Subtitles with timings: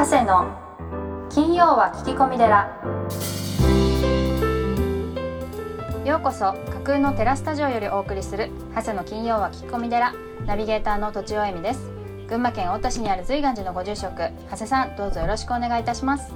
[0.00, 2.74] 長谷の金曜は聞き込み寺。
[6.06, 10.14] ようこそ架空のテラスタジオよりお送りする長谷の金曜は聞き込み寺。
[10.46, 11.90] ナビゲーターのとちおえみです。
[12.28, 14.14] 群馬県太田市にある随願寺のご住職
[14.50, 16.32] 長谷さんどうぞよろしくお願いいたします。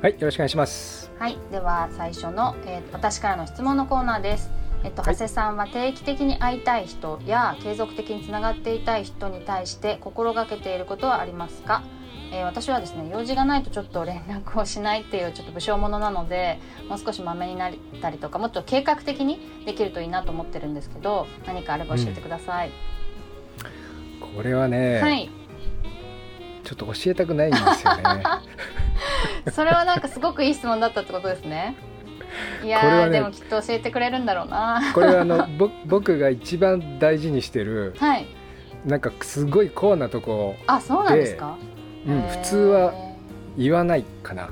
[0.00, 1.10] はい、よろしくお願いします。
[1.18, 4.48] はいでは最初の、えー私からの質問のコーナーです。
[4.84, 5.14] えっと、はい。
[5.14, 11.82] 長谷さんは定期的に会いたい人や継続的につながっていたい人に対して心がけていることはありますか、
[12.30, 22.70] えー私はですね用事がないとちょっと連絡をしないっていうちょっと武将者なのでもう少しまめになったりとかもっと計画的にできるといいなと思ってるんですけど何かあれば教えてください、
[24.20, 25.30] これはね、はい。
[26.64, 28.22] ちょっと教えたくないんですよね。
[29.52, 31.76] それはなんかすごくいい質問だったってことですね。
[32.62, 34.80] いやねでもきっと教えてくれるんだろうな。
[34.94, 38.26] これはあの ぼ僕が一番大事にしてるはい。
[38.84, 41.56] なんかすごいコアなとこ、あそうなんですか、
[42.06, 42.92] うん、普通は
[43.56, 44.50] 言わないかな。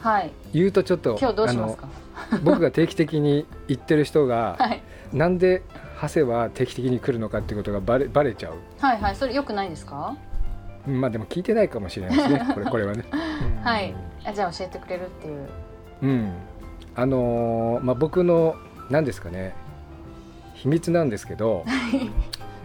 [0.00, 0.30] はい。
[0.52, 1.88] 言うとちょっと今日どうしますか？
[2.32, 4.82] あの僕が定期的に言ってる人が、 はい。
[5.12, 5.62] なんで
[6.00, 8.54] 長谷は定期的に来るのかっていうことがバレバレちゃう。
[8.80, 9.16] はいはい。
[9.16, 10.16] それ良くないですか？
[10.86, 12.46] うんまあでも聞いてないかもしれないですね。
[12.52, 13.04] これこれはね。
[13.12, 13.64] うん。
[13.64, 13.94] はい。
[14.24, 15.48] あじゃあ教えてくれるっていう。
[16.02, 16.32] うん、
[16.96, 18.56] あのーまあ僕の
[18.90, 19.54] 何ですかね。
[20.54, 21.64] 秘密なんですけど。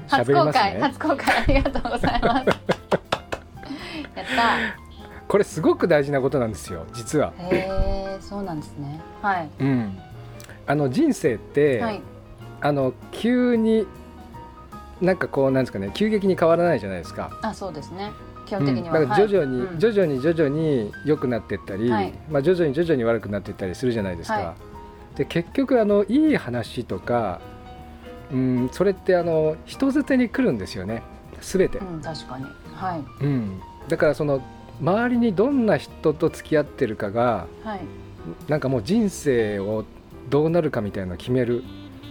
[0.07, 0.77] 初公喋りますね。
[0.79, 1.37] 開初公開。
[1.37, 2.76] ありがとうございます
[4.35, 4.87] やっ
[5.27, 8.99] これすごく大事なことなんですよ実は、たへえそうなんですね。
[9.21, 9.49] はい。
[9.59, 9.97] うん、
[10.65, 12.01] あの人生って、はい。
[12.59, 13.85] あの急に
[14.99, 17.37] なんかこうなんですかね急激に変わらないじゃないですか。
[17.41, 18.11] あそうですね。
[18.45, 19.09] 基本的には、うん。
[19.09, 19.79] だから徐々に、はいうん。
[19.79, 22.13] 徐々に徐々に良くなっていったり、はい。
[22.29, 24.35] まあ、徐々に徐々に悪くなっていったりするじゃないですか。
[24.35, 24.55] は
[25.15, 27.41] で結局あのいい話とか、
[28.31, 31.03] うん、それってあの人づてに来るんですよね。
[31.41, 32.45] 全て、うん確かに。
[32.73, 33.23] はい。
[33.23, 34.41] うん、だからその
[34.81, 37.81] 周りにどんな人と付き合ってるかがはい。
[38.47, 39.85] なんかもう人生を
[40.29, 41.63] どうなるかみたいなのを決める、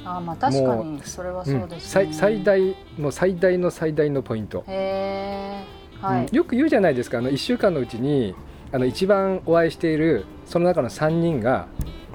[0.04, 8.34] あまあ確かにそれはそううんですね、最最大もう最大の最大のポイント、はい、うんよく言うじゃないですかあの1週間のうちに
[8.72, 11.68] あの一番お会いしているその中の3人が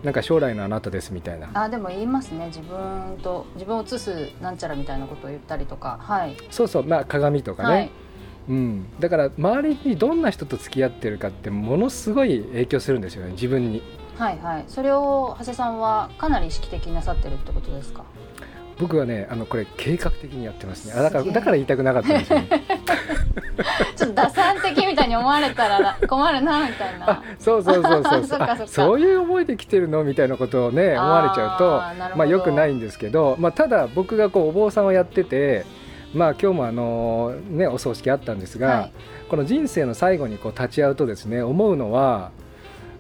[0.03, 1.51] なんか将来のあなたですみたいな。
[1.53, 2.47] あでも言いますね。
[2.47, 5.99] 自分と自分を映すなんちゃらみたいなことを言ったりとか。
[6.01, 6.35] はい。
[6.49, 7.91] そうそうまあ鏡とかね、はい
[8.49, 13.81] うん、だから周りにどんな人と付き合ってるかってものすごい影響するんですよね自分に。
[14.17, 14.63] はいはい。
[14.67, 18.03] それを長谷さんはかなり意識的になさってるってことですか？
[18.79, 20.93] 僕はねあのこれ計画的にやってますね。
[20.95, 22.47] あだからだから言いたくなかったんですよ、ね、
[23.95, 27.11] ちょっと打算的みたいに思われたらな困るなみたいな。
[27.11, 30.03] あそうそうそうそうそ そそういう思いで来てるの？
[30.03, 35.65] みたいなことをね思われちゃうとまあよくないんですけど、まあ、ただ僕がこうお坊さんをやってて
[36.13, 38.93] まあ今日もあのねお葬式あったんですが、はい。
[39.29, 42.31] この人生の最後にこう立ち会うとですね思うのは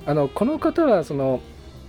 [0.05, 1.41] あのこの方はその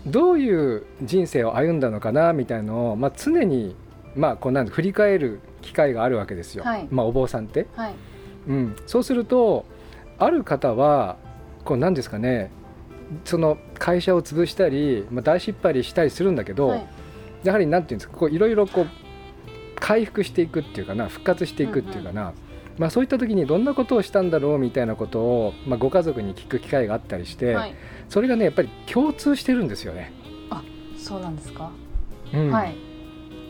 [0.07, 3.77] どういう人生を歩んだのかなみたいのを、まあ、常に
[4.17, 6.89] まあこうなん振り返る機会があるわけですよ、はい。
[6.91, 7.67] まあ、お坊さんって。
[7.77, 7.95] はい。
[8.49, 9.65] うん、そうすると
[10.19, 11.17] ある方は
[11.65, 12.51] こうなんですかね
[13.25, 16.87] その会社を潰したり、まあ、大失敗したりするんだけど、はい。
[17.45, 18.87] やはりなんていうんですかこういろいろこう
[19.83, 22.33] 回復していくっていうかな復活していくっていうかな、
[22.79, 27.75] まあ、そういった時にどんなことをしたんだろうみたいなことを、まあ、ご家族に聞く機会があったりして、はい。
[28.09, 30.13] それがねやっぱり共通してるんですよね。
[30.97, 31.73] そうなんですか、
[32.33, 32.51] うん。
[32.53, 32.77] はい。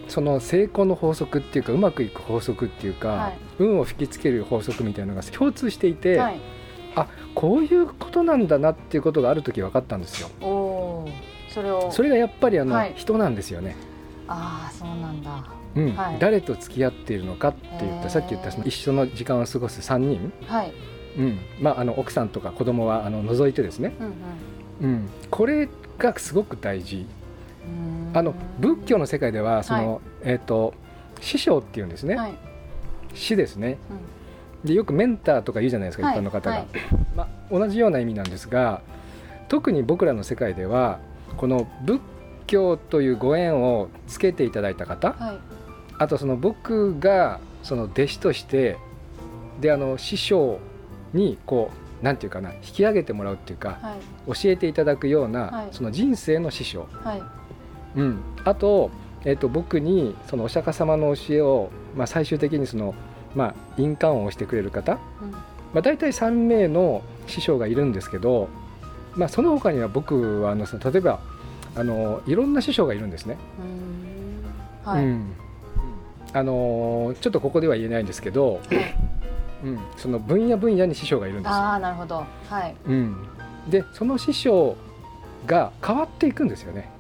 [0.09, 3.39] その成功の法則っていうかうまくいく法則っていうか、はい。
[3.59, 6.41] 運を引きつける法則みたいなのが共通していて、はい。
[7.35, 10.31] こういうことなんだなっていうことがある時分かったんですよ。
[10.41, 11.07] お
[11.51, 12.95] それをそれがやっぱりあの、はい。
[12.97, 13.77] 人なんですよね、
[14.29, 15.45] ああそうなんだ
[15.77, 15.97] うん。
[15.97, 20.73] はい誰と付き合っているのかって言ったさっき言ったその一緒の時間を過ごす3人、はい。
[21.19, 21.39] うん。
[21.61, 24.95] まあ、あの奥さんとか子供はあの除いてですね、うんうん。
[24.95, 25.69] うん、これ
[25.99, 27.07] がすごく大事。
[28.15, 30.75] あの仏教の世界ではその、えー、と
[31.21, 32.35] 師匠っていうんですね、はい。
[33.15, 33.79] 師ですね。
[34.65, 36.17] でよくメンターとか言うじゃないですか、はい。
[36.17, 36.67] 一般の方が、はい。
[37.17, 38.81] まあ、同じような意味なんですが
[39.49, 40.99] 特に僕らの世界では
[41.37, 42.01] この仏
[42.47, 45.52] 教というご縁をつけていただいた方はい
[46.03, 48.77] あとその僕がその弟子として
[49.61, 50.59] であの師匠
[51.13, 51.71] にこ
[52.01, 54.35] うなんていうかな引き上げてもらうっていうかはい。
[54.35, 55.69] 教えていただくような、はい。
[55.71, 57.23] その人生の師匠、はい。
[57.97, 58.91] うん、あと,、
[59.25, 62.95] えー、と僕にそのお釈迦様の教えを、まあ、最終的にその、
[63.35, 65.31] まあ、印鑑を押してくれる方、うん。
[65.31, 65.41] ま
[65.77, 68.49] あ、大体3名の師匠がいるんですけど、
[69.15, 71.21] まあ、その他には僕はあの例えば
[71.77, 73.39] あのいろんな師匠がいるんですね。
[74.85, 74.95] うーん。
[74.97, 75.33] はい、うん
[76.33, 78.95] あのーちょっとここでは言えないんですけど、はい。
[79.65, 81.57] うん、その分野分野に師匠がいるんですよ。
[81.57, 82.25] ああなるほど。
[82.49, 82.75] はい。
[82.87, 83.17] うん、
[83.69, 84.77] でその師匠
[85.47, 86.91] が変わっていくんですよね。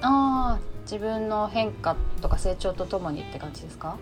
[0.00, 3.98] ああ自分の変化とか成長とともにって感じですか？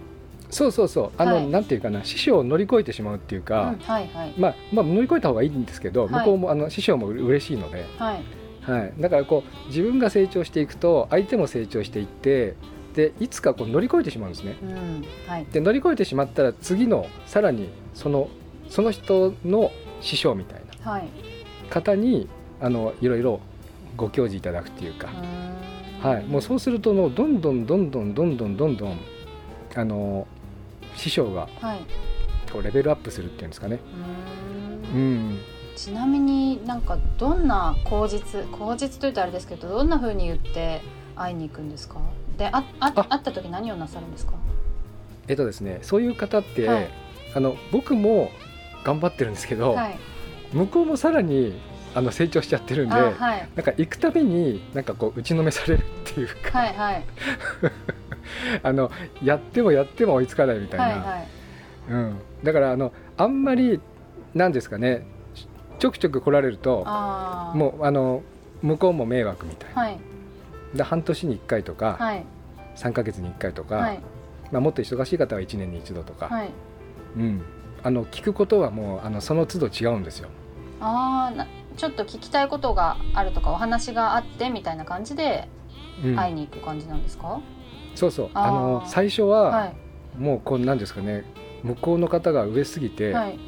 [0.51, 1.11] そうそうそう。
[1.17, 1.47] あの、はい。
[1.49, 4.35] なんていうかな師匠を乗り越えてしまうっていううんか、はいはい。
[4.39, 6.11] まあまあ乗り越えた方がいいんですけど、はい。
[6.11, 8.23] 向こうもあの師匠もう嬉しいので、はい。
[8.63, 12.55] はい、だからこう自分が成長していくと相手も成長していって
[12.95, 14.57] でいつかこう乗り越えてしまうんですね。
[14.63, 15.47] うんはい。
[15.53, 18.29] で乗り越えてしまったら次のさらにその
[18.69, 19.71] その人の
[20.01, 21.09] 師匠みたいなはい。
[21.71, 22.29] 方に
[22.61, 23.41] あのいろいろ
[23.97, 25.09] ご教示いただくっていうか、
[26.03, 28.99] はい、もうそうするともうどんどんどんどんどんどんどんどん
[29.75, 30.27] あの
[30.97, 31.81] 師匠がはい。
[32.53, 33.81] こうレベルアップするっていうんですかね。
[34.93, 35.39] うーうんん、
[35.75, 40.81] ちなみになんかどんな口実口実というとあれですけどどんな風に言って
[41.17, 41.97] 会いに行くんですか？
[42.37, 43.05] であああ。
[43.05, 44.33] 会った時何をなさるんですか？
[45.29, 46.89] えっとですねそういう方って、はい。
[47.35, 48.31] あの僕も
[48.85, 49.99] 頑張ってるんですけど、はい。
[50.53, 51.59] 向こうもさらに
[51.95, 53.49] あの成長しちゃってるんで、あはい。
[53.57, 57.05] なんか行くたびになんかこう打ちのめされるっていうか、はいはい。
[58.63, 58.91] あの
[59.23, 61.29] やってもやっても追いつかないみたいな、はいはい。
[61.91, 63.81] うん、だからあのあんまり
[64.35, 65.07] なんですかね
[65.79, 66.85] ちょくちょく来られると
[67.55, 68.23] もうあの
[68.63, 69.99] 向こうも迷惑みたいな、はい
[70.75, 72.25] で半年に1回とか、はい。
[72.77, 74.01] 3ヶ月に1回とか、はい。
[74.51, 76.51] まあ、もっと忙しい方は1年に1度とか、はい。
[77.17, 77.43] うん、
[77.83, 80.29] あの聞くことはもうあのその都度違うんですよ。
[80.81, 85.49] ああなちょっと聞きたいことがあるとかお話があってみたいな感じで
[86.05, 86.17] うん。
[86.17, 87.41] 会いに行く感じなんですか、
[87.95, 88.31] そうそう。
[88.35, 89.75] あの最初ははい。
[90.19, 91.25] もうこうなんですかね。
[91.63, 93.39] 向こうの方が上すぎてはい。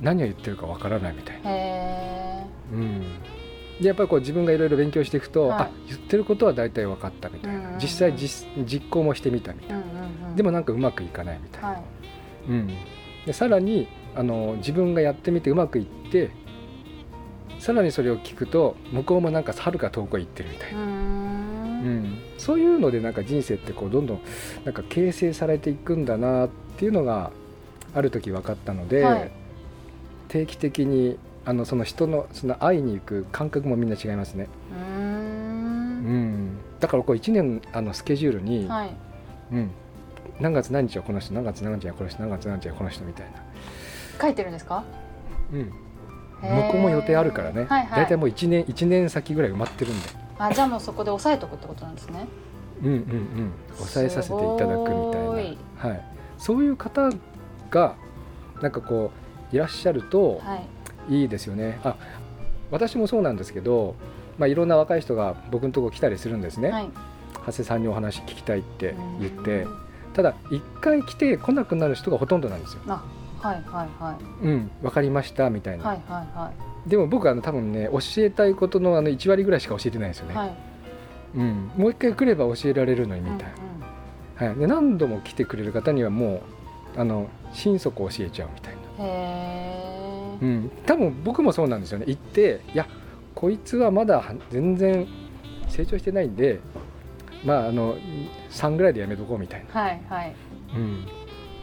[0.00, 1.50] 何を言ってるかわからないみたいな、
[2.72, 3.02] うん、
[3.80, 5.60] でやっぱりこう自分がいろいろ勉強していくと、はい。
[5.62, 7.78] あ言ってることは大体分かったみたいな、うんうんうん。
[7.80, 10.36] 実際実実行もしてみたみたいな、うんうんうん。
[10.36, 11.82] でもなんかうまくいかないみたいな、はい。
[12.48, 12.70] うん、
[13.26, 16.30] でさらにあの自分がやってみてうまくいって
[17.58, 24.20] さらにそれを聞くと向こうもなんかはるか遠くへ行ってるみたいうな、うん、そういうのでなんか人生ってこうどんどん
[24.64, 27.30] なんか形成されていくんだなっていうのが
[27.94, 29.30] ある時分かったので、はい。
[30.28, 36.56] 定期的にあのその人のその会いに行く感覚もみんな違いますね、うん。
[36.56, 38.90] ん、だからこう1年あのスケジュールに、はい。
[39.52, 39.70] うん、
[40.40, 43.32] 何月何日はこの人何月何日はこの人何月何日はこの人みたいな、
[44.20, 44.82] 書いてるんですか？
[45.52, 45.72] うん、
[46.42, 48.00] 向こうも予定あるからね、はいはい。
[48.02, 50.08] 大体もう1年一年先ぐらい埋まってるんで、
[50.38, 52.26] あじゃあもうそこで押さえとくってことなんですね。
[52.82, 56.04] うんうんうん、抑えさせていただくみたいな、はい、
[56.38, 57.08] そういう方
[57.70, 57.94] が
[58.60, 59.12] なんかこ
[59.52, 60.66] ういらっしゃるとはい
[61.08, 61.80] いいですよね。
[61.84, 61.96] あ
[62.70, 63.94] 私もそうなんですけど、
[64.38, 66.90] まあ、いろんな若い人が僕のところ来たりするんですね、はい。
[67.46, 69.62] 長谷さんにお話聞きたいって言って。
[69.62, 69.76] うん。
[70.14, 72.80] ただ一回来て来なくなる人がほとんどなんですよ。
[72.88, 73.04] あ
[73.38, 74.46] はいはいはい。
[74.46, 76.50] うん、分かりましたみたいな、はいはいは
[76.86, 76.88] い。
[76.88, 80.56] でも僕はあの多分ね教えたいことのあの1割ぐらいしか教えてないんですよね、はい。
[81.36, 83.52] うん、もう一回来れば教えられるのにみたい
[84.40, 86.40] な、はい、で何度も来てくれる方にはも
[86.96, 90.05] うあの心底教えちゃうみたいな、うんうん、へえ、
[90.40, 92.04] うん、多分僕もそうなんですよね。
[92.08, 92.86] 行っていや
[93.34, 95.06] こいつはまだ全然
[95.68, 96.60] 成長してないんで
[97.44, 97.96] まああの
[98.50, 100.34] 3ぐらいでやめとこうみたいな、はいはい。
[100.74, 101.06] うん、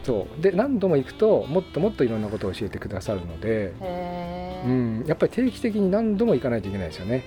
[0.02, 0.42] そう。
[0.42, 3.72] で何度も行くともっともっといろんなことを教えてくださるので、
[4.66, 7.24] うん、やっぱり定期的に何度も行かないといけないですよね、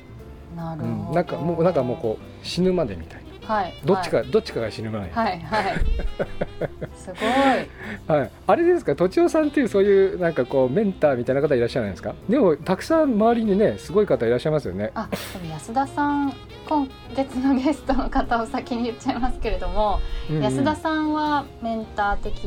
[0.54, 3.28] うなるほど、ん、なんかもうなんかもうこう死ぬまでみたいな。
[3.48, 3.74] はい。
[3.86, 5.76] どっちか、どっちかが死ぬまで、はいはい
[7.16, 7.22] す
[8.08, 8.20] ごい。
[8.20, 12.14] はい、あれですか、とちおさんっていうそういうなんかこうメンターみたいな方いらっしゃらないですか？
[12.30, 14.92] でもたくさん周りにねすごい方いらっしゃいますよね。
[14.96, 16.34] あでも安田さん
[16.68, 20.00] 今月のゲストの方を先に言っちゃいますけれども、
[20.30, 20.44] うんうん。
[20.44, 22.46] 安田さんはメンター的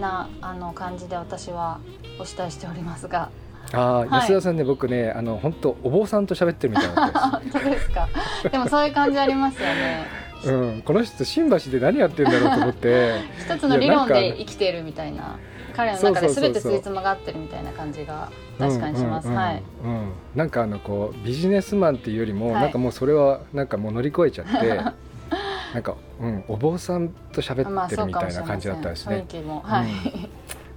[0.00, 1.78] なあの感じで私は
[2.18, 3.30] お慕いしておりますが。
[3.72, 4.08] ああ、はい。
[4.10, 8.08] 安田さんね僕ねあの本当お坊さんと喋ってるみたいな 本当ですか？
[8.50, 10.23] でもそういう感じありますよね。
[10.50, 13.20] うん、この人新橋で何やってんだろうと思って。
[13.46, 15.38] 一つの理論で生きているみたいな。
[15.74, 19.42] 彼の中で全てついつまが合ってるみたいな感じが確かにします、うんうんうん。
[19.42, 19.62] はい。
[19.84, 22.62] うん、なんかあのこうビジネスマンっていうよりも、はい。
[22.62, 24.68] なんかもうそれはなんかもう乗り越えちゃって
[25.74, 29.24] なんか、うん、お坊さんと喋まあってるみたいな感じだったですね。
[29.28, 29.60] 気も。
[29.64, 29.88] はい、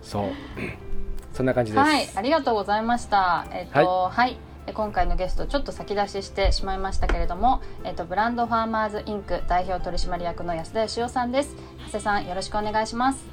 [0.02, 0.24] そう。
[1.34, 1.80] そんな感じです。
[1.84, 3.46] はい、ありがとうございました。
[3.52, 11.56] えっ、と、はい、え今回のゲストちょっと先出ししてしまいましたけれども、えっ、とブランドファーマーズインク代表取締役の安田義雄さんです。
[11.86, 13.26] 長谷さんよろしくお願いします。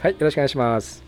[0.00, 1.02] はい、よろしくお願いします。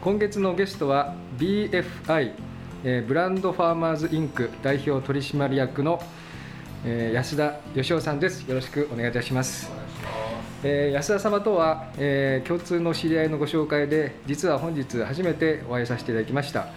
[0.00, 2.32] 今月のゲストは BFI、
[2.84, 6.00] えーブランドファーマーズインク代表取締役の
[6.86, 9.70] えー、安田義雄さんですよろしくお願いいたします
[10.66, 16.68] えー、安田様とは、えー、共通の知り合いのご紹介で実は本日初めてお会いさせていただきました、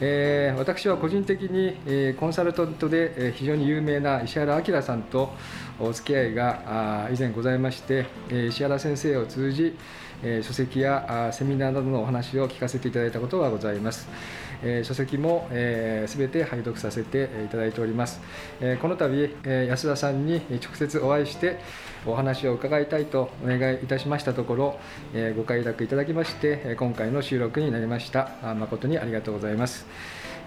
[0.00, 5.32] えー、私は個人的に、え、コンサルタントで、え、非常に有名な石原明さんと
[5.80, 9.76] お付き合いが以前ございまして、え、石原先生を通じ、
[10.22, 14.08] え、書籍やセミナーなどのお話を聞かせていただいたことがございます。
[14.62, 18.20] えー、書籍もすべ、えー、て拝読させていただいております。
[18.60, 21.58] えー、この度、えー、安田さんに直接お会いして
[22.06, 24.78] お話を伺いたいとお願いいたしましたところ、
[25.14, 28.30] えー、ご快諾いただきまして今回の収録になりました。
[28.42, 29.86] 誠にありがとうございます。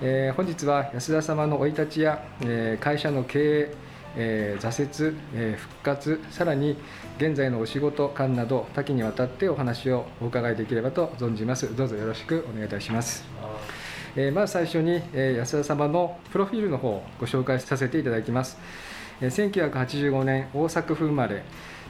[0.01, 3.87] えー、本日は安田様の生い立ちや、えー、会社の経営
[4.17, 6.75] えー、挫折、えー、復活さらに
[7.17, 13.23] 現在のお仕事観など多岐にわたってお話をお伺いできればと存じますどうぞよろしくお願いいたします
[14.19, 18.57] え、まず最初に、え、安田様のプロフィールの方をご紹介させていただきます、
[19.21, 21.43] え、1985年大阪府生まれ。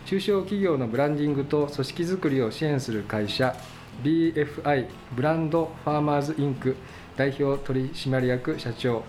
[0.05, 3.55] 中小企業のブランディングと組織づくりを支援する会社
[4.03, 6.75] BFI ブランドファーマーズインク
[7.15, 9.03] 代表取締役社長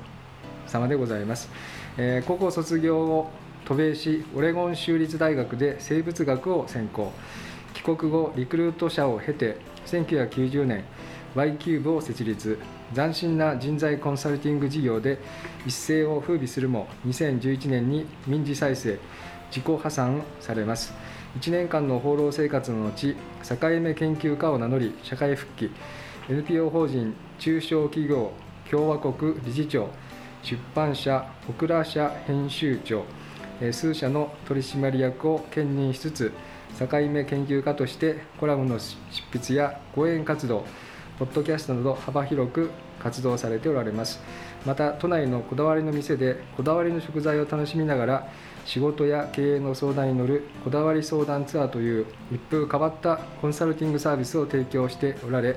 [0.66, 1.50] 様でございます、
[1.96, 3.30] え、高校卒業を
[3.64, 7.12] 渡米しオレゴン州立大学で生物学を専攻。
[7.74, 9.56] 帰国後リクルート社を経て
[9.86, 10.84] 1990年
[11.34, 12.58] Y キューブを設立。
[12.94, 15.18] 斬新な人材コンサルティング事業で
[15.66, 18.98] 一世を風靡するも2011年に民事再生
[19.50, 20.92] 自己破産されます。
[21.38, 25.70] 1年間の放浪生活の後境目研究家を名乗り社会復帰
[26.28, 28.32] NPO 法人中小企業
[28.70, 29.88] 共和国理事長
[30.42, 33.04] 出版社小倉社編集長
[33.72, 36.32] 数社の取締役を兼任しつつ
[36.78, 38.96] 境目研究家としてコラムの執
[39.30, 40.64] 筆や講演活動
[41.18, 42.70] ポッドキャストなど幅広く
[43.00, 44.20] 活動されておられます。
[44.64, 48.28] また都内のこだわりの店でこだわりの食材を楽しみながら
[48.64, 55.56] 仕事や経営の相談に乗るこだわり相談ツアーという一風変わったコンサルティングサービスを提供しておられ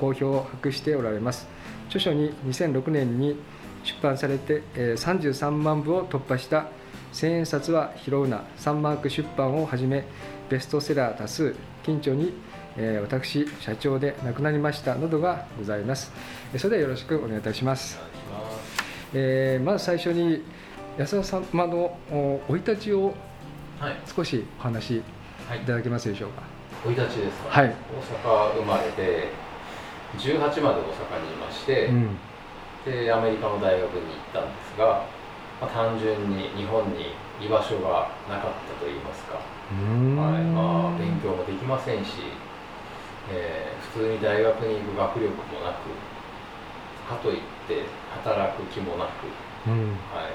[0.00, 1.46] 好評を博しておられます。
[1.88, 3.36] 著書に2006年に
[3.82, 6.68] 出版されて33万部を突破した
[7.12, 10.04] 千円札は拾うなサンマーク出版をはじめ
[10.48, 12.32] ベストセラー多数近所に
[12.76, 16.12] え私社長で亡くなりましたなどがございます。
[16.56, 17.98] それではよろしくお願いいたします。
[19.12, 20.42] えー、まず最初に
[20.98, 21.96] 安田様の
[22.48, 23.14] 生い立ちを
[24.14, 25.02] 少しお話しい。
[25.66, 26.42] ただけますでしょうか？
[26.84, 27.74] 生、い立ちですか、はい、
[28.24, 29.28] 大阪生まれで
[30.18, 30.70] 18まで大阪
[31.24, 32.16] にいまして、うん、
[32.84, 35.04] でアメリカの大学に行ったんですが、
[35.60, 39.40] まあ、単純に日本に居場所がなかったといいますか、は
[40.38, 40.44] い。
[40.44, 42.12] まあ、勉強もできませんし
[43.32, 45.88] えー、普通に大学に行く学力もなく
[47.08, 47.84] かといって
[48.24, 49.26] 働く気もなく、
[49.66, 50.32] うん、はい、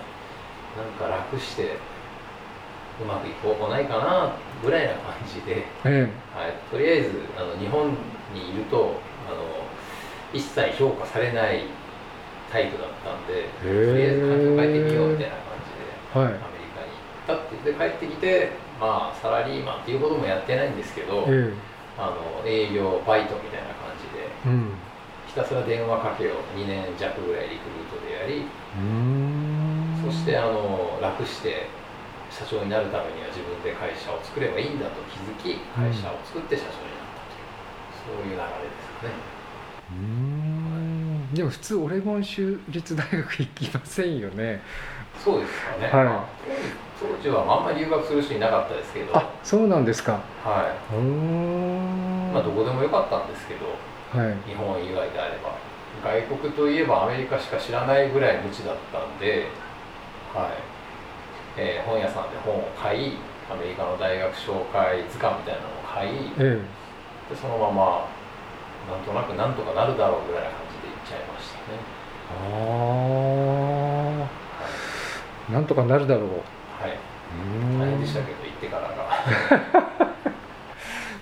[0.77, 1.77] なんか楽して
[3.01, 7.89] うまくいこうもないかなぐらいな感じで、えはい、とりあえずあの日本
[8.34, 9.43] にいるとあの
[10.34, 11.63] 一切評価されない
[12.51, 16.39] タイプだったんで、とりあえず環境変えてみようみたいな感じで、はい、アメリ
[16.74, 17.60] カに行ったって。
[17.63, 21.53] 言って帰ってきてまあサラリーマンっていうこともやってないんですけど、え
[22.00, 24.72] あの営業バイトみたいな感じで、うん、
[25.27, 28.48] ひたすら電話かけを2年弱ぐらいリクルートでやり
[30.01, 31.68] そしてあの楽して
[32.32, 39.13] 社長になるためには自分で会社を作ればいいんだと気づき会社を作って社長になったという、そういう流れですかね。
[39.91, 41.34] うん。
[41.34, 44.62] でも普通オレゴン州立大学行きませんよね。
[45.24, 46.06] そうですかね、はい。
[46.06, 46.25] まあ、
[47.00, 49.18] 当時はあんまり留学する人いなかったですけど。
[49.18, 50.13] あそうなんですか。
[50.44, 50.96] はい
[52.33, 53.75] まあどこでもよかったんですけど、
[54.13, 55.57] はい、日本以外であれば。
[56.03, 59.48] 外国といえばアメリカしか知らないぐらい無知だったんで、
[60.33, 60.51] はい。
[61.57, 63.17] えー、本屋さんで本を買い
[63.51, 66.62] アメリカの大学紹介図鑑みたいなのを買い、ええ、
[67.33, 68.07] でそのまま
[68.88, 71.63] なんとなくなんとかなるだろうぐらいな感じで行っちゃいましたね。
[72.29, 72.31] あ
[75.50, 76.24] あなんとかなるだろう。
[76.29, 76.38] は
[76.88, 76.98] い。
[77.77, 78.95] 大変でしたけど行ってからが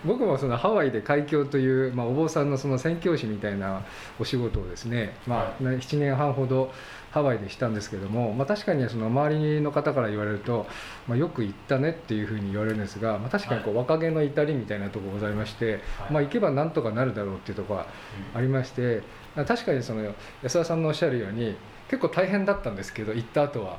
[0.05, 3.83] 僕もそのハワイで海峡という、まあ、お坊さんのその宣教師みたいな
[4.19, 6.71] お仕事をですね、まあ、7年半ほど
[7.11, 10.67] ハワイでしたんですけども、まあ、確かにその周りの方から言われると、
[11.07, 15.79] まあ、よく行ったねっていうふうに言われるんですが、まあ、確かにこう若気の至りみたいなところございまして、
[16.11, 17.87] まあ、行けばなんとかなるだろうっていうところが
[18.35, 19.01] ありまして、
[19.35, 20.13] 確かにその
[20.43, 21.55] 安田さんのおっしゃるように
[21.89, 23.77] 結構大変だったんですけど行った後は、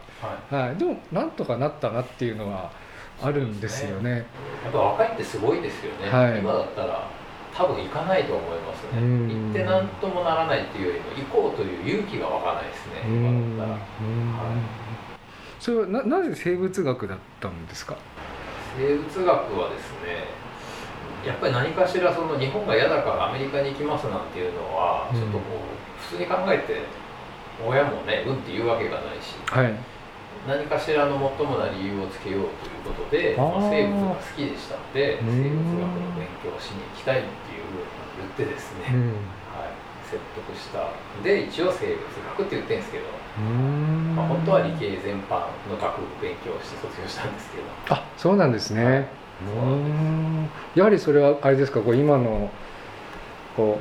[0.51, 2.71] はい、はい、でもなんとかなったなっていうのは
[3.23, 4.27] あるんですよね、ね、
[4.65, 7.11] やっぱ若いってすごいですよね、はい、今だったら
[7.55, 9.01] 多分行かないと思いますね。
[9.01, 13.03] 行って何ともならないっていうよりも行こうという勇気が湧かないですね。
[13.05, 13.81] 今だったら、はい、
[15.59, 17.97] それはななぜ生物学だったんですか？
[18.79, 20.29] 生物学はですね
[21.27, 26.83] やっぱり何かしらその日本が嫌だからアメリカに行きますなんていうのは、ちょっとこう普通に考えて
[27.67, 29.75] 親もねうんって言うわけがないし、はい、
[30.47, 37.89] 何かしらの最もな理由をつけようということでまあ、生物が好きでしたので生物学の勉強をしに行きたいっていうふうに
[38.21, 38.85] 言ってですね、
[39.53, 39.73] はい、
[40.05, 40.93] 説得した
[41.23, 42.05] で一応生物
[42.39, 43.05] 学って言ってるんですけど、
[44.17, 47.65] まあ、本当は理系全般の学部勉強して卒業したんですけど。
[47.91, 49.09] あそうなんですね、はい。
[49.57, 50.49] うん。
[50.75, 51.81] やはりそれはあれですか？
[51.81, 52.51] こう今の
[53.57, 53.79] こ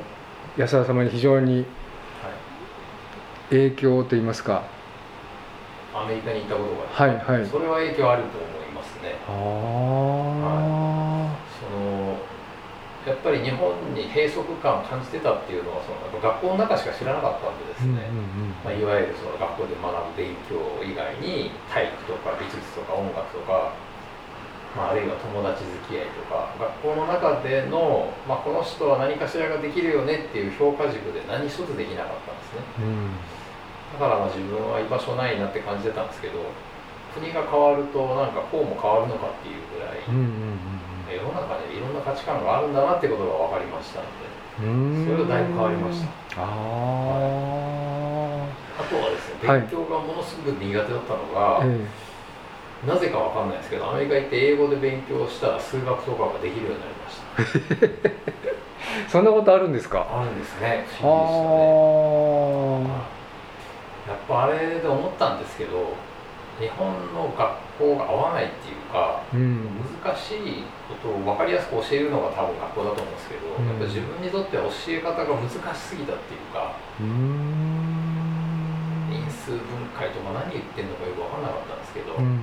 [0.56, 1.64] う安田様に非常に
[3.50, 4.64] 影響といいますか、
[6.02, 7.46] アメリカに行ったことがはいはい。
[7.46, 9.16] それは影響あると思いますね。
[9.26, 9.34] ああ、
[10.44, 12.18] はい、その
[13.06, 18.10] やっぱり日本に閉塞感を感じてたっていうのはその学校の中しか知らなかったんでですね、
[18.64, 23.72] まあ、いわゆるその学校で学ぶ勉強以外に体育とか美術とか音楽とか
[24.76, 33.10] まあ、あるいは友達付き合いとか学校の中での、まあ、この人は何かしらができるよねっていう評価軸で何一つできなかったんですね、うん、
[33.94, 36.38] だからまあ自分は居場所ないなって感じてたんですけど
[37.14, 44.28] 国が変わるとなんかこうも変わるのかっていうぐらい、世の中にいろんな価値観があるんだなってことが分かりましたので
[45.06, 46.42] それがだいぶ変わりました。
[46.42, 51.86] あ,、はい、あとはですね勉強がものすごく苦手だったのが、はいえ。
[52.86, 57.18] なぜかわかんないですけどアメリカ行って英語で勉強したら数学とかができるようになりまし
[58.04, 59.10] た。
[59.10, 60.06] そんなことあるんですか？
[60.08, 60.86] あるんですね。
[61.00, 63.17] 不思議でしたね
[64.08, 65.92] やっぱあれで思ったんですけど
[66.58, 76.74] 日本の学校が合わないっていうか、うん、難しいことを分かりやすく教えるのが多分学校だと思うんですけど、うん、やっぱ自分にとっては教え方が難しすぎたっていうか
[79.12, 82.40] 因数分解とか何言ってんのかよく分かんなかったんですけど、うん。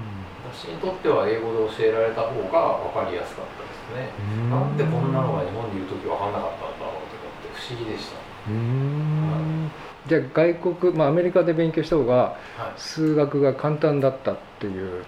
[0.48, 4.14] 私にとっては英語で教えられた方が分かりやすかったですね。
[4.50, 9.72] なんでこんなのが日本にいる時分かんなかったんだろうとかって不思議でしたうん
[10.08, 12.38] じゃあ外国、まあ、アメリカで勉強した方が
[12.78, 15.04] 数学が簡単だったっていう、はい、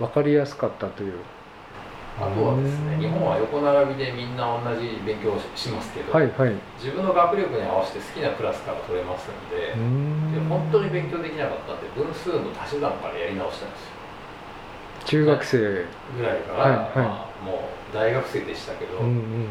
[0.00, 1.14] 分かりやすかったという。
[2.14, 13.94] あとはですね日本は横並びでみんな同じ勉強をしますけど、はいはい、自分の学力に合わせて好きなクラスから取れますのでで本当に勉強できなかったんで分数の足し算からやり直したんですよ。
[15.04, 15.58] 中学生。
[16.16, 16.80] ぐらいから、はいはい。
[16.96, 19.48] まあ、もう大学生でしたけど、うんうん、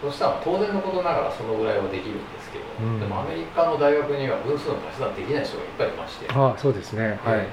[0.00, 6.26] そしたら当然のことながらそのぐらいはできるんですけど、うん、でもアメリカの大学には分数の足し算できない人がいっぱいいまして。
[6.30, 7.18] あそうですね。
[7.24, 7.46] はい。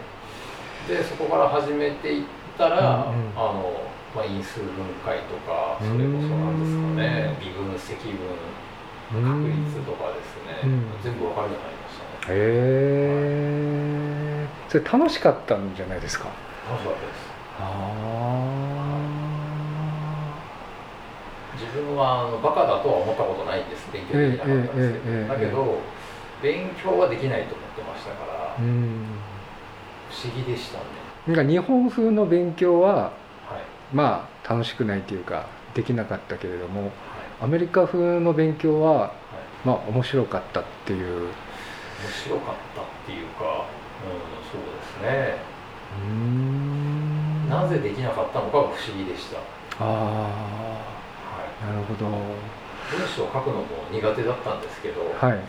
[0.88, 2.26] でそこから始めていっ
[2.58, 3.74] たら、うんうん、あの
[4.16, 4.70] まあ、因数分
[5.04, 7.36] 解とかそれこそなんですかね。
[7.42, 8.30] 微分積分
[9.12, 12.36] 確率とかですね、うん、全部分かるようになりましたね。
[12.36, 12.38] へ
[14.40, 16.30] え、はい、それ楽しかったんじゃないですか？
[16.70, 17.36] 楽しかったです。
[17.60, 17.64] あ
[21.60, 25.80] 自分はあのバカだとは思ったことないんです勉強できなかったんですけど、だけど
[26.42, 30.84] 勉強はできないと思ってましたから、不思議でしたね。
[31.28, 33.12] なんか日本風の勉強は、は
[33.92, 36.92] い、まあ楽しくないというかできなかったけれども、はい、
[37.42, 39.12] アメリカ風の勉強は、はい、
[39.68, 41.24] まあ面白かったっていう。
[41.24, 41.32] 面
[42.24, 44.12] 白かったっていうか、うん、
[44.52, 45.38] そうですね。
[46.04, 47.50] うん。
[47.50, 49.40] なぜできなかったのかが不思議でした。
[49.80, 50.95] あ
[51.62, 52.06] なるほど。
[52.10, 55.40] 文章を書くのも苦手だったんですけど、はい、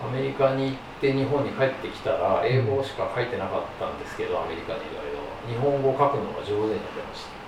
[0.00, 5.30] アメリカに行って日本に帰ってきたら英語しか書いてなかったんですけど、アメリカにいる間は。
[5.48, 7.40] 日本語を書くのが上手になってました。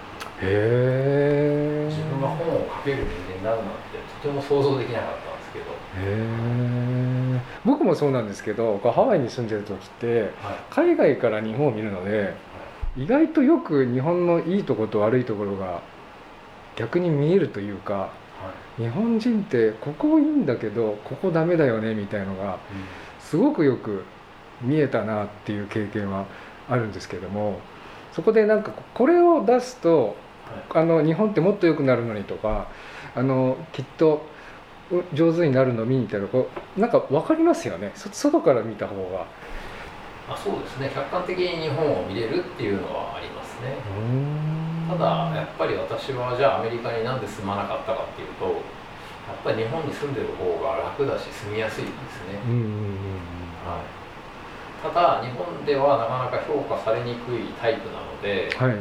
[0.43, 5.65] へえ自分が本を書ける人間になるなんてとても想像できなかったんですけど。
[5.71, 10.31] へえ僕もそうなんですけどハワイに住んでる時って、はい、
[10.71, 12.35] 海外から日本を見るので
[12.97, 15.81] 意外とよく日本のいいとこと悪いところが
[16.83, 18.11] 逆に見えるというか、は
[18.77, 22.59] い、日本人ってここいいんだけどここダメだよねみたいのが
[23.21, 24.05] すごくよく
[24.61, 26.27] 見えたなっていう経験は
[26.69, 27.61] あるんですけども
[28.13, 30.17] そこでなんかこれを出すと、
[30.75, 32.67] はい、あの日本ってもっと良くなるのにとか
[33.15, 34.27] あのきっと
[35.15, 37.93] 上手になるの見に行ったらこうなんか分かりますよね。
[37.95, 39.27] 外から見た方が。
[40.29, 40.91] あ、そうですね。
[40.95, 44.52] 客観的に日本を見れるっていうのはありますね
[44.99, 52.39] ただやっぱり私はじゃあアメリカになんで住まなかったかっていうとやっぱり日本に住んでる方が楽だし住みやすいんですね、
[53.65, 58.77] はい、ただ日本ではなかなか評価されにくいタイプなので、はい、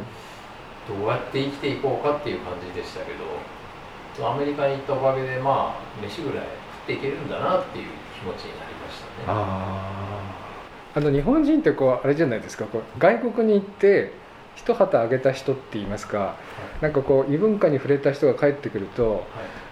[0.90, 6.46] どうやって生きていこうかっていう感じでしたけどアメリカに行ったおかげでまあ飯ぐらい
[6.84, 7.86] 食っていけるんだなっていう
[8.20, 10.42] 気持ちになりましたね。
[10.94, 14.12] あの日本人ってこうあれじゃないですかこう外国に行って
[14.56, 16.36] 一旗あげた人って言いますか、は
[16.80, 19.22] い、なんかこう異文化に触れた人が帰ってくると、はい、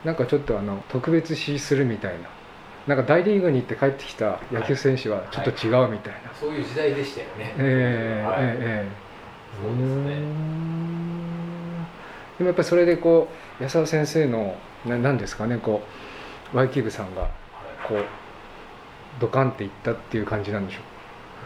[0.07, 2.29] なんかちょっとあの特別視するみたいな
[2.87, 7.53] なんか大リーグに行って帰ってきた野球選手はちょっと違うみたいな、そういう時代でしたよね。
[7.57, 9.09] えー、えええ
[9.61, 10.15] そうですね。
[12.37, 13.27] でもやっぱりそれでこ
[13.59, 15.81] う安田先生の何ですかねこ
[16.53, 17.29] うワイキブさんが
[17.87, 18.05] こう
[19.19, 20.79] ドカンっていったっていう感じなんでしょ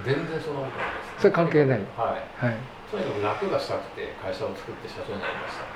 [0.03, 0.71] う全然そんなことないで
[1.17, 1.79] す、それ関係ない。
[1.97, 2.55] はい、はい
[2.93, 5.73] とにかく楽がしたくて会社を作って社長になりました。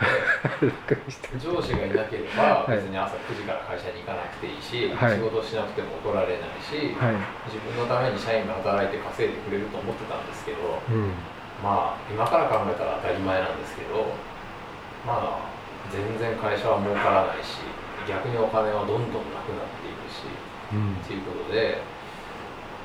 [0.62, 0.70] の
[1.34, 7.18] で上司がいなければ別に朝9時から会社に行かなくていいし、はい、仕事しなくても怒られないし、はい、
[7.50, 11.18] 自分のために社員が働いて稼いでくれると思ってたんですけど、うん、
[11.66, 14.14] まあ今から考えたら当たり前なんですけど
[15.02, 15.50] まあ
[15.90, 17.66] 全然会社は儲からないし
[18.06, 20.30] 逆にお金はどんどんなくなっていくし、
[20.70, 21.82] うん、っていうことで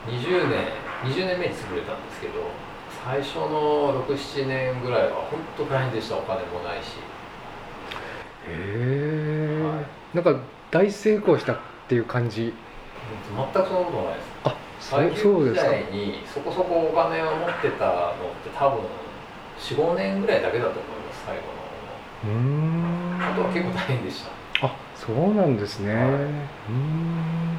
[0.08, 0.72] 20年
[1.04, 2.48] 20年目に潰れたんですけど
[3.04, 6.16] 最初の67年ぐらいは本当大変でした。
[6.16, 6.98] お金もないし。
[8.46, 11.56] へえ、はい、なんか大成功したっ
[11.88, 12.54] ていう感じ。
[13.36, 14.26] 全くそんなことないです。
[14.44, 15.72] あそうそうですか。
[15.90, 18.80] にそこそこお金を持ってたのって多分
[19.58, 21.42] 45年ぐらいだけだと思います最後
[22.32, 23.18] のうん。
[23.20, 24.24] あとは結構大変でし
[24.60, 24.66] た。
[24.66, 27.58] あそうなんですね、はい、うん。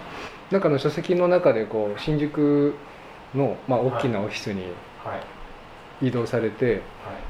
[0.52, 2.76] なんかの書籍の中でこう新宿
[3.36, 4.64] の、まあ、大きなオフィスに
[6.04, 6.80] 移動されて、は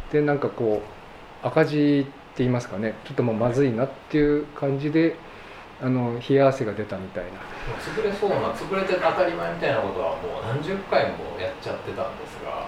[0.09, 0.81] い、でなんかこ
[1.43, 2.03] う赤字っ
[2.35, 2.95] て言いますかね。
[3.05, 5.15] ちょっともうまずいなっていう感じで
[5.81, 7.31] あの冷や汗が出たみたいな。
[7.77, 12.67] 潰れそうな潰れて当たり前みたいなことはもう何十回もやっちゃってたんですが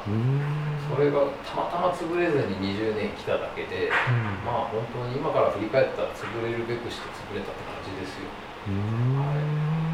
[0.87, 8.29] それがたまたま潰れずに20年来ただけで、うん、まあ本当に今から振り返ったら潰れるべくして潰れたって感じですよ。
[8.67, 9.33] は
[9.81, 9.85] い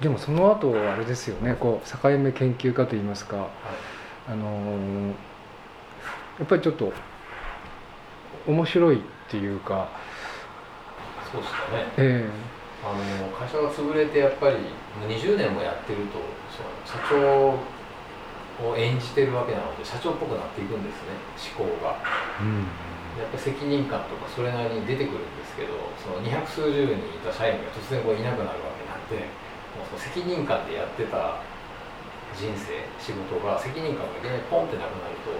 [0.00, 3.48] でもその後あれですよねこう境目研究家といいますか、はい、
[4.28, 6.92] あのー、やっぱりちょっと
[8.46, 9.88] 面白いっていうか
[11.32, 14.56] そうですかね、えー、あの会社が潰れてやっぱり
[15.08, 16.18] 20年もやってると
[16.84, 17.58] 社長
[18.62, 21.18] を演じてるわけなので社長っぽくなっていくんですね
[21.58, 21.98] 思考が、
[22.40, 22.66] うん、
[23.18, 29.26] やっぱ責任感とかそれなりに出てくるんですけどその二百数十人いた社員が突然こういなくなるわけなんで
[29.98, 31.42] 責任感でやってた
[32.34, 35.30] 人生仕事が責任感がいきなりポンってなくなると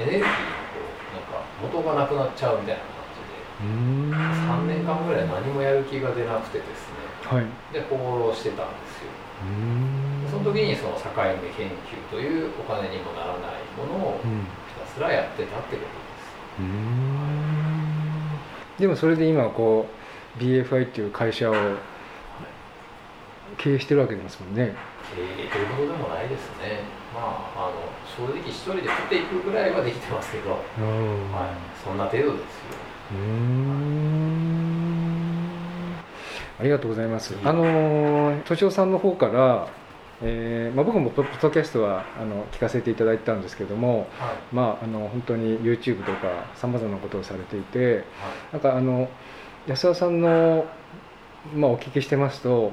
[0.00, 0.32] エネルギーの
[0.72, 9.12] こうなんか元がなくなっちゃうみたいな感じで3年間ぐらい何もやる気が出なくてですね、はい、で放浪してたんですよ。
[10.30, 16.12] その時にその境目研究というお金にもならないものをひたすらやってたってことで
[18.78, 18.80] す。
[18.80, 19.86] でもそれで今こ
[20.38, 21.54] う BFI っていう会社を
[23.58, 24.74] 経営してるわけですもんね。
[25.14, 26.80] 経営というほどでもないですね。
[27.14, 27.20] ま
[27.54, 27.74] あ、あの
[28.06, 30.60] 正直一人で食っていくぐらいはできてますけど、はい、
[31.84, 32.46] そんな程度ですよ。
[33.12, 33.92] うん
[36.58, 37.36] ありがとうございます。
[37.44, 39.68] あの敏夫さんの方から、
[40.22, 44.08] えーまあ、僕もポッドキャストはあの聞かせていただいたんですけども、はい、
[44.52, 48.04] まああの本当に YouTube とかさまざまなことをされていて、はい、
[48.52, 49.10] なんかあの
[49.66, 50.64] 安田さんの
[51.54, 52.72] まあ、お聞きしてますと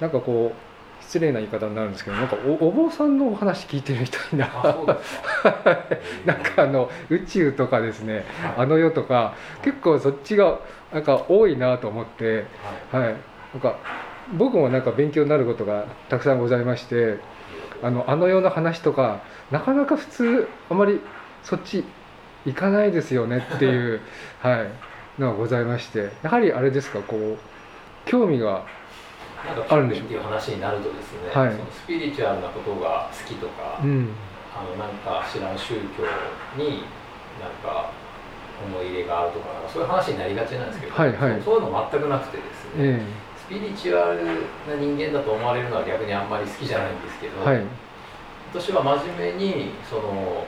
[0.00, 4.46] なんかこう失礼な言い方になるんですけどなんかおお坊さんのお話聞いてるみたいな
[6.24, 8.24] なんかあの宇宙とかですね、
[8.56, 10.60] あの世とか結構そっちが
[10.92, 12.44] なんか多いなと思って、
[12.92, 13.14] はい、なん
[13.60, 13.76] か
[14.36, 17.16] 僕もなんか勉強になることがたくさんございまして
[17.82, 21.00] あのあの世の話とかなかなか普通あまり
[21.42, 21.84] そっち
[22.46, 24.00] 行かないですよねっていう、
[24.40, 27.38] はい、のがございましてやはりあれですかこう
[28.10, 28.66] 興味が
[29.68, 34.10] あるんでしょうっていう話になるとですね、はい、そのスピリチュアルなことが好きとか、うん、
[34.50, 36.02] あのなんか知らん宗教
[36.58, 36.82] に
[37.38, 37.92] なんか
[38.66, 44.26] 思い入れがあるとかそういう話になりがちなんですけど、はいはい、そういうの全くなくてですね、えー、スピリチュアル
[44.66, 47.62] な人間だと思われるのは逆にあんまり好きじゃないんですけど、はい、
[48.52, 50.44] 私は真面目にその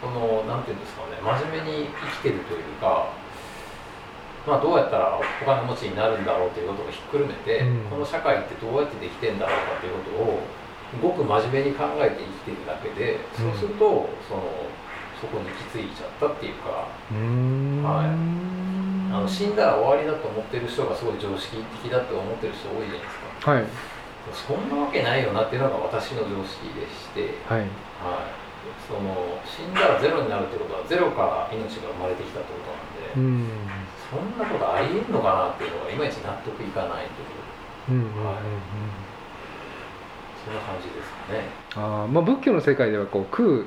[0.00, 3.12] このなんていうんですかね真面目に生きてるというか
[4.46, 10.42] まあ、どうやったらお金持ちになるんだろうということをひっくるめて、うん、この社会ってどうやってできてんだろうかということを
[11.00, 14.68] ごく真面目に考えて生きていくだけで、そうするとその
[15.16, 16.90] そこに行き着いちゃったっていうか、
[17.86, 23.64] はい、あの死んだら終わりだと思ってる人がすごい常識的だって思ってる人多いじゃないですか、はい、
[24.34, 27.60] そんなわけないよなっていうのが私の常識でして、はい。
[27.62, 27.70] はい、
[28.82, 33.22] その死んだらゼロになるってことはゼロから命が生まれてきたってことなんで。
[33.22, 33.81] うん
[34.12, 37.06] そんなことありえんのかなっていうのがいまいち納得いかない
[37.88, 37.98] という。
[37.98, 38.12] うんうんうん
[40.44, 41.44] そんな感じですかね。
[41.76, 43.64] あまあ仏教の世界ではこう空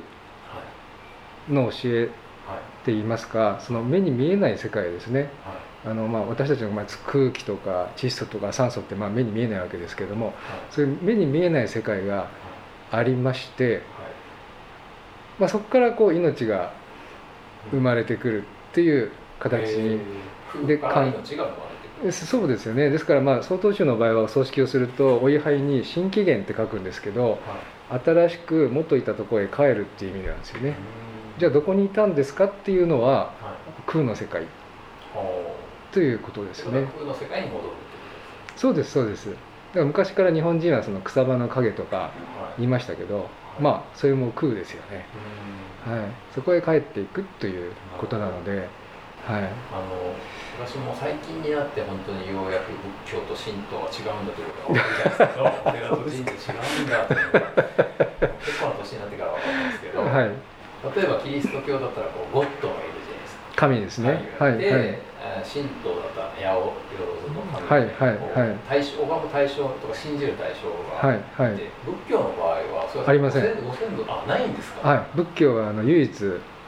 [1.49, 2.09] の教えっ
[2.85, 5.29] て言いますかその目に見えない世界ですね、
[5.85, 10.33] あのまあ私たちのまあ空気とか窒素とか酸素ってまあ目に見えないわけですけども、
[10.69, 12.27] そういう目に見えない世界が
[12.91, 13.81] ありまして、
[15.39, 16.73] まあ、そこからこう命が
[17.71, 19.77] 生まれてくるっていう形。
[19.77, 19.99] に、
[20.67, 20.79] で
[22.11, 22.89] そうですよね。
[22.89, 27.39] ですからまあ曹洞宗の場合はお葬式をするとお位牌に「新紀元」って書くんですけど、
[27.89, 30.75] はい、新しく元いたところへ帰るっていう意味なんですよね。
[31.37, 33.33] じゃあどこにいたんですかっていうのは、は
[33.79, 34.43] い、空の世界。
[35.91, 36.87] ということですね。
[36.93, 37.69] 空の世界に戻る
[38.55, 39.29] そうですそうです。
[39.29, 39.39] だか
[39.79, 42.11] ら昔から日本人はその草場の影とか
[42.57, 43.25] 言いましたけど、はい、
[43.61, 45.05] まあそれも空ですよね、
[45.85, 45.99] はい、
[46.33, 48.67] そこへ帰っていくということなので、
[49.25, 50.13] はい、あの
[50.61, 52.71] 私も最近になって本当にようやく
[53.03, 57.49] 仏教と神道は違うんだということが分かったんですけど違うんだというのが
[58.37, 65.01] 結構な年になってから分かったんですけど、はい、例えばキリスト教だったらこうゴッドがいるじゃないですか神ですねはい、で、
[65.41, 67.89] 神道だったら八百万の神はい。
[67.97, 68.45] はい。
[68.45, 68.57] はい。
[68.69, 71.51] 対象拝む対象とか信じる対象があって、はい。
[71.51, 73.65] はい、仏教の場合はそれはありません。
[73.65, 75.17] ご先祖あないんですか、はい。
[75.17, 76.13] 仏教はあの唯一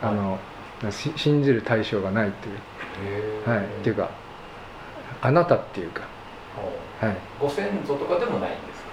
[0.02, 0.57] あの、はい
[0.92, 3.50] 信じる対象がないっていう。
[3.50, 3.60] はい。
[3.60, 4.10] っていうか
[5.22, 6.02] あなたっていうか、
[7.00, 8.90] はい、ご先祖とかでもないんですか、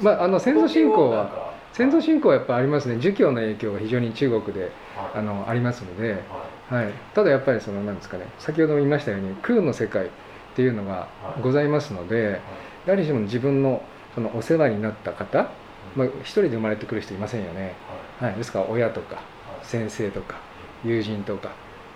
[0.00, 2.98] まああの先祖信仰は先祖信仰はやっぱありますね。
[2.98, 4.70] 儒教の影響が非常に中国で、はい、
[5.16, 6.22] あのありますので、
[6.70, 8.26] はい、はい、ただやっぱりそのなんですかね。
[8.38, 10.08] 先ほども言いましたように空の世界っ
[10.54, 11.08] ていうのが
[11.42, 12.40] ございますので、
[12.86, 13.82] 誰しも自分の
[14.14, 15.50] そのお世話になった方、
[15.94, 17.74] まあ、一人で生まれてくる人いませんよね、
[18.18, 19.20] はい、ですから親とか
[19.62, 20.36] 先生とか
[20.84, 21.50] 友人とか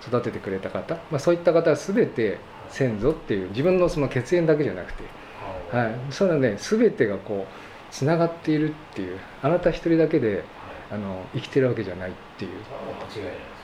[0.07, 5.05] 育ててくれた方、まあ、そういった方は全て先祖っていう自分のその血縁だけじゃなくて、
[5.71, 10.45] はい、それはね全てがこうつながっているっていうあなた一人だけで
[10.91, 12.51] あの生きてるわけじゃないっていう、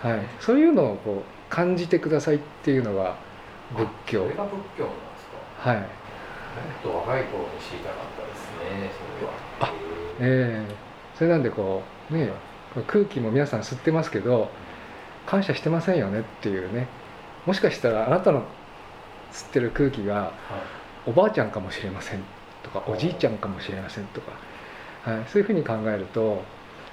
[0.07, 3.17] はい、そういうのをこう感じてくださいっていうのが
[3.77, 4.23] 仏教。
[4.25, 5.27] それが仏教なんです
[5.63, 5.71] か？
[5.71, 5.81] はい。
[5.81, 5.87] もっ
[6.83, 9.33] と若い頃に知りたかったですねそれは。
[9.61, 9.73] あ
[10.21, 12.31] ええー、それなんでこうね
[12.87, 14.51] 空気も皆さん吸ってますけど
[15.29, 16.89] 感謝してませんよねっていうね。
[17.45, 18.45] もしかしたらあなたの
[19.31, 20.33] 吸ってる空気が
[21.07, 22.21] おばあちゃんかもしれません
[22.63, 24.33] とかおじいちゃんかもしれませんとか、
[25.03, 26.43] はい、そういうふうに考えると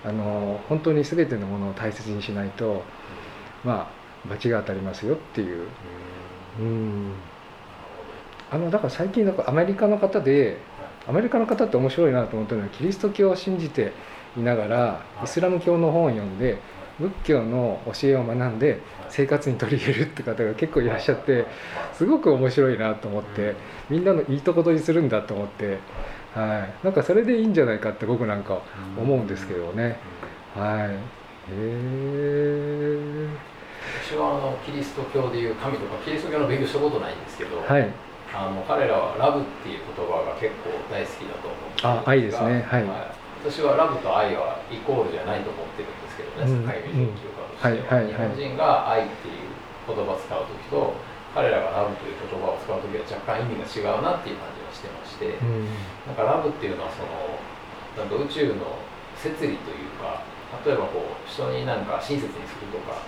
[0.04, 2.84] あの本当に全てのものを大切にしないと
[3.64, 3.90] ま
[4.26, 5.68] あ罰が当たりますよっていう。
[6.60, 7.14] うん。
[8.52, 10.58] あのだから最近なんかアメリカの方で
[11.08, 13.94] アメリカの方って面白いなと思ったのはキリスト教を信じて
[14.38, 16.60] いながらイスラム教の本を読んで
[17.00, 18.80] 仏教の教えを学んで
[19.10, 21.46] 生活に取り入れるって方が結構いらっしゃって
[21.94, 23.56] すごく面白いなと思って
[23.90, 25.80] みんなのいいとこ取りするんだと思って、
[26.34, 28.62] はい、なんかそれでいいんじゃないかって僕なんか
[28.98, 29.98] 思うんですけどね。
[30.56, 30.96] はい、へ
[31.52, 33.28] え
[34.04, 37.90] 私はあのキリスト教でいう神とかキリスト教の勉強したことないんですけど、はい、
[38.34, 43.12] あの彼らはラブっていう言葉が結構大好きだと思うんですがあ愛ですね、はい、はい、
[43.44, 46.05] 私はラブと愛はイコールじゃないと思ってるんで
[47.88, 49.56] は、日本人が愛っていう
[49.88, 50.94] 言葉を使う時と
[51.36, 55.68] 彼らがラブという言葉を使う時は若干意味が違うなっていう感じがしてまして、うん、
[56.08, 57.36] なんかラブっていうのはその
[58.00, 58.80] なんか宇宙の
[59.20, 60.24] 摂理というか
[60.64, 63.04] 例えばこう人になんか親切にするとか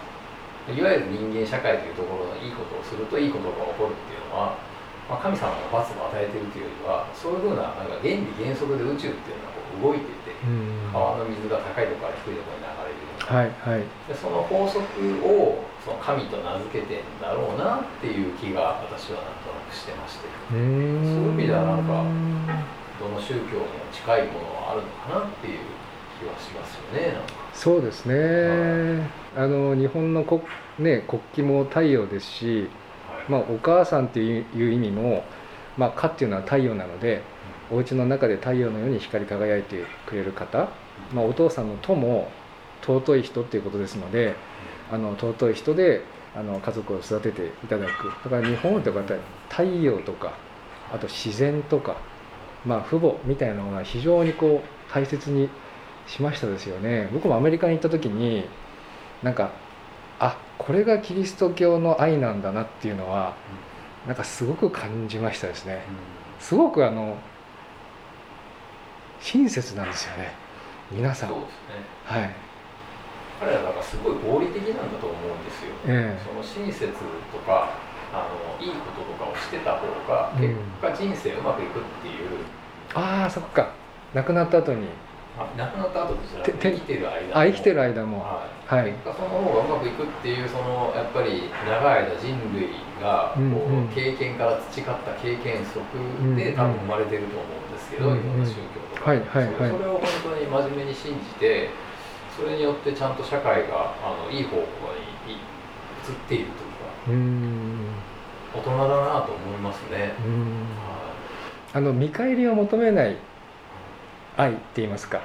[0.68, 4.60] いわゆる人間社会というところのいいことをするといいことが起こるっていうのは、
[5.08, 12.77] まあ、神様が罰を与えているというよりはそういうふうななんか原理原則で宇宙っていうのはこう動いていて、うん、川の水が高いところから低いところに流
[13.28, 14.82] はいはい、でその法則
[15.22, 20.28] をその神と名付けてんだろうなっていう気が私はなんとなくしてまして。
[20.50, 22.04] そういう意味ではなんか
[23.00, 25.60] どの宗教も近いものはあるのかなっていう
[26.20, 27.18] 気はしますよね
[27.54, 28.16] そうですね、
[29.36, 30.42] はい、あの日本の国,、
[30.80, 32.70] ね、国旗も太陽ですし、
[33.08, 35.24] はい、まあ、お母さんっていう意味も、
[35.78, 37.22] まあ、家っていうのは太陽なので、
[37.72, 40.70] うん、お家の中で太陽のように光り輝いてくれる方、
[41.14, 42.30] まあ、お父さんの友
[42.82, 44.36] 尊い人っていうことですので
[44.92, 46.02] あの尊い人で
[46.36, 48.10] あの家族を育てていただく。
[48.24, 49.18] だから日本とかって
[49.50, 50.34] 太陽とか
[50.94, 51.98] あと自然とか、
[52.66, 55.50] まあ、父母みたいなのが非常にこう大切に
[56.06, 57.10] しましたですよね。
[57.12, 58.46] 僕もアメリカに行った時に
[59.24, 59.52] なんか
[60.20, 63.36] あこれがキリスト教の愛なんだなっていうのは
[64.06, 65.82] なんかすごく感じましたですね。
[66.40, 67.18] すごくあの
[69.20, 70.32] 親切なんですよね。
[70.92, 71.36] 皆さん、ね、
[72.06, 72.47] はい
[73.40, 77.70] 彼らなんかすごい合理的なんだと思うんですよ、えその親切とか
[78.14, 82.40] あのいいこととかをしてた方が結果人生うまくいくっていう、
[82.96, 83.74] うん、ああそっか。
[84.14, 84.88] 亡くなった後に。
[85.38, 88.22] あ亡くなった後ですら生きてる間あ生きてる間も。
[88.24, 92.70] はい、はい、結果その方がうまくいくっていうそのやっぱり長い間人類
[93.00, 93.78] がこう、うん。
[93.82, 95.84] うん、経験から培った経験則
[96.36, 101.70] で多分生まれてると思うんですけど、うんうん、いろんな宗教とか、はいはいはい、それを本当に真面目に信じて
[102.38, 104.62] それによってちゃんと社会があのいい方向
[105.26, 107.88] に移っているというかうん。
[108.54, 110.14] 大人だなと思いますね。
[111.74, 113.18] あの見返りを求めない
[114.38, 115.22] 愛って言いますか、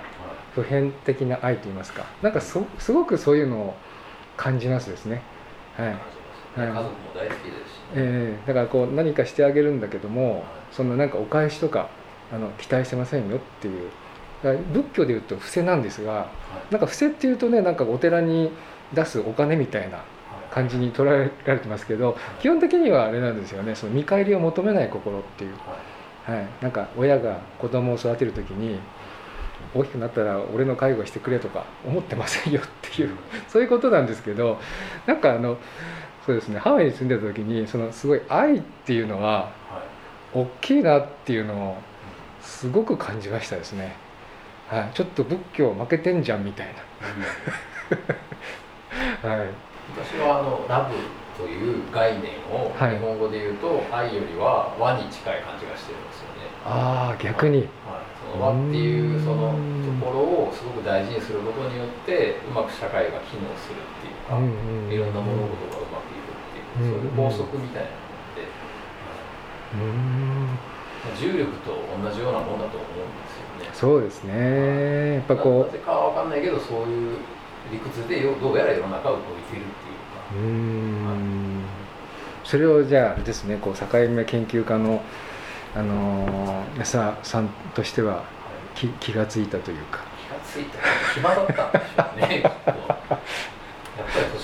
[0.55, 2.05] 普遍的な愛と言いますか。
[2.23, 3.75] なんかそすごくそういうのを
[4.37, 5.23] 感じますですね。
[5.77, 5.97] はい、
[6.57, 11.89] 家族も大好きですし、ね、えー、だからこう何かしてあげるんだけどもそのなんかお返しとか
[12.31, 13.91] あの期待してませんよっていう
[14.43, 16.31] 仏教でいうと布施なんですが、は
[16.71, 18.51] い、なんか布施っていうとねなんかお寺に
[18.93, 20.03] 出すお金みたいな
[20.51, 23.75] 感じに捉えられてますけど、はい、基本的にはあれなんですよね。
[23.75, 25.53] その見返りを求めない心っていう、
[26.27, 28.79] はい、はい、なんか親が子供を育てる時に
[29.75, 33.11] 大きくなったら俺の介護してくれとか思ってませんよっていう
[33.49, 34.59] そういうことなんですけど
[35.07, 35.57] なんかあの
[36.27, 36.59] そうですね。
[36.59, 39.51] ハワイに住んでた時にそのすごい愛っていうのは
[40.35, 41.77] 大きいなっていうのを
[42.41, 43.97] すごく感じましたですね、
[44.73, 46.69] はい、ちょっと仏教負けてんじゃんみたい
[49.23, 49.49] な、はい、
[49.93, 50.97] 私はあのラブ
[51.37, 56.49] という概念を日本語で言うと、はい、愛よりは和に近い感じがしてるんですよね。
[56.65, 57.69] ああ逆に、はい。
[58.33, 64.41] その和っていうそのところをすごく大事にすることによってうまく社会が機能するっていうか、
[64.89, 68.01] いろんな物事がうまくいくっていう、そういう法則みたいなの
[68.41, 68.49] で、
[71.19, 73.71] 重力と同じようなもんだと思うんですよね。
[73.73, 75.15] そうですね。
[75.15, 75.67] やっぱこう。
[75.67, 77.19] なぜかは分かんないけど、そういう
[77.71, 80.35] 理屈でどうやら世の中を動いているっていうか。
[80.35, 81.65] うん。
[82.45, 85.03] それをじゃあですね、こう境目研究家の
[85.75, 88.25] あの安田さんとしては
[88.75, 90.79] 気気が付いたというか気が付いた
[91.15, 92.43] 暇だったんでしょうね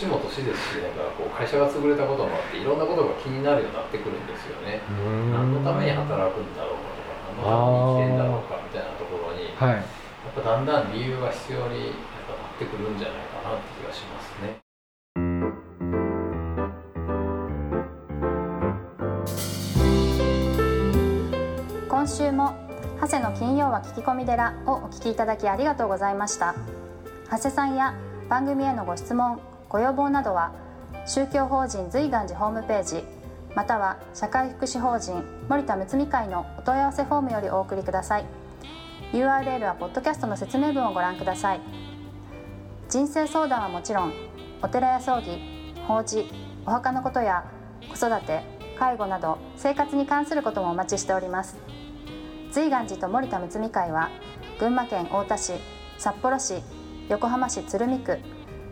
[0.09, 4.81] 年も年ですしなんかこう会社が潰れたこともあっていろんなことが気になるようになってくるんですよね。
[4.89, 9.85] 何のために働くんだろうかとか何のために生きてんだろうかみたいなところに、はい、やっ
[10.33, 14.57] ぱだんだん理由が必要にやっぱなってくるんじゃないかなって気がしますね。
[21.89, 22.55] 今週も
[23.01, 26.55] 長谷の金曜は聞き込み寺をお聞きいただきありがとうございました。
[27.31, 27.95] 長谷さんや
[28.31, 30.53] 番組へのご質問ご要望などは
[31.07, 33.05] 宗教法人随願寺ホームページ
[33.55, 38.25] または社会福祉法人森田睦美会のお問い合わせフォームよりお送りください。
[39.13, 41.61] URL はポッドキャストの説明文をご覧ください。
[42.89, 44.13] 人生相談はもちろん
[44.63, 45.39] お寺や葬儀
[45.87, 46.31] 法事
[46.67, 47.45] お墓のことや
[47.89, 48.43] 子育て
[48.79, 51.57] 介護など生活に関することもお待ちしております。
[52.53, 54.09] 瑞岩寺と森田睦美会は
[54.59, 55.53] 群馬県太田市
[55.99, 56.63] 札幌市
[57.09, 58.19] 横浜市鶴見区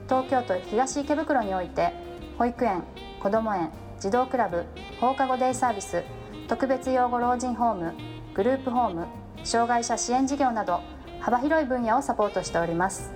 [0.07, 1.93] 東京都東池袋において
[2.39, 2.85] 保育園
[3.21, 4.65] こども園児童クラブ
[5.01, 6.05] 放課後デイサービス
[6.49, 7.95] 特別養護老人ホーム
[8.35, 9.07] グループホーム
[9.43, 10.81] 障害者支援事業など
[11.21, 13.13] 幅広い分野をサポートしております。